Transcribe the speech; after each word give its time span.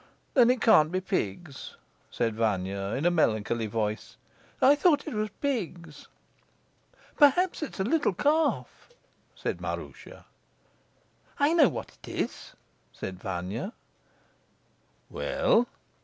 "Then 0.33 0.49
it 0.49 0.61
can't 0.61 0.91
be 0.91 0.99
pigs," 0.99 1.75
said 2.09 2.33
Vanya, 2.35 2.95
in 2.97 3.05
a 3.05 3.11
melancholy 3.11 3.67
voice. 3.67 4.17
"I 4.59 4.73
thought 4.73 5.05
it 5.05 5.13
was 5.13 5.29
pigs." 5.41 6.07
"Perhaps 7.17 7.61
it 7.61 7.75
is 7.75 7.81
a 7.81 7.83
little 7.83 8.15
calf," 8.15 8.89
said 9.35 9.61
Maroosia. 9.61 10.25
"I 11.37 11.53
know 11.53 11.69
what 11.69 11.99
it 12.01 12.07
is," 12.09 12.53
said 12.91 13.19
Vanya. 13.19 13.73
"Well?" 15.11 15.67